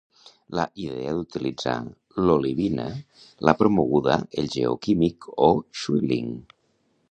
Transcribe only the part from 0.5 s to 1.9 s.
La idea d'utilitzar